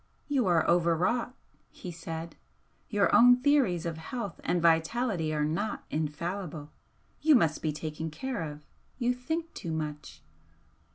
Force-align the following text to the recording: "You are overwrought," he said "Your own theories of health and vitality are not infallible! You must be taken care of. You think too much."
"You 0.27 0.47
are 0.47 0.67
overwrought," 0.67 1.35
he 1.69 1.91
said 1.91 2.35
"Your 2.89 3.13
own 3.15 3.37
theories 3.37 3.85
of 3.85 3.97
health 3.99 4.41
and 4.43 4.59
vitality 4.59 5.31
are 5.31 5.45
not 5.45 5.83
infallible! 5.91 6.71
You 7.21 7.35
must 7.35 7.61
be 7.61 7.71
taken 7.71 8.09
care 8.09 8.41
of. 8.41 8.65
You 8.97 9.13
think 9.13 9.53
too 9.53 9.71
much." 9.71 10.23